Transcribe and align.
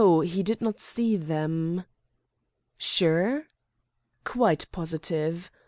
He 0.23 0.41
did 0.41 0.61
not 0.61 0.79
see 0.79 1.15
them." 1.15 1.85
"Sure?" 2.79 3.43
"Quite 4.23 4.65
positive. 4.71 5.51